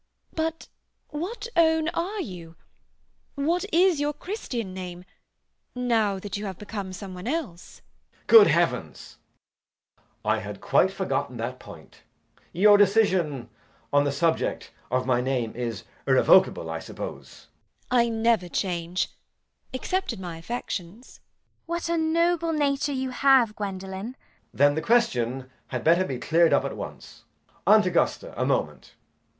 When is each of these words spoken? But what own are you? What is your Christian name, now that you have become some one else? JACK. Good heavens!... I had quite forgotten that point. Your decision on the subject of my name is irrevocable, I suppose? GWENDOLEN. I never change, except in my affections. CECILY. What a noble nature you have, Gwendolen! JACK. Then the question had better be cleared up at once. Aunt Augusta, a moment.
But 0.33 0.67
what 1.09 1.47
own 1.55 1.87
are 1.89 2.19
you? 2.21 2.55
What 3.35 3.71
is 3.71 3.99
your 3.99 4.13
Christian 4.13 4.73
name, 4.73 5.05
now 5.75 6.17
that 6.17 6.35
you 6.37 6.45
have 6.47 6.57
become 6.57 6.91
some 6.91 7.13
one 7.13 7.27
else? 7.27 7.83
JACK. 8.21 8.25
Good 8.25 8.47
heavens!... 8.47 9.17
I 10.25 10.39
had 10.39 10.59
quite 10.59 10.91
forgotten 10.91 11.37
that 11.37 11.59
point. 11.59 12.01
Your 12.51 12.79
decision 12.79 13.51
on 13.93 14.03
the 14.03 14.11
subject 14.11 14.71
of 14.89 15.05
my 15.05 15.21
name 15.21 15.55
is 15.55 15.83
irrevocable, 16.07 16.67
I 16.67 16.79
suppose? 16.79 17.45
GWENDOLEN. 17.91 18.07
I 18.07 18.09
never 18.23 18.49
change, 18.49 19.07
except 19.71 20.13
in 20.13 20.19
my 20.19 20.37
affections. 20.37 21.05
CECILY. 21.05 21.21
What 21.67 21.89
a 21.89 21.97
noble 21.99 22.53
nature 22.53 22.91
you 22.91 23.11
have, 23.11 23.55
Gwendolen! 23.55 24.13
JACK. 24.13 24.19
Then 24.51 24.73
the 24.73 24.81
question 24.81 25.51
had 25.67 25.83
better 25.83 26.03
be 26.05 26.17
cleared 26.17 26.53
up 26.53 26.65
at 26.65 26.75
once. 26.75 27.21
Aunt 27.67 27.85
Augusta, 27.85 28.33
a 28.35 28.47
moment. 28.47 28.95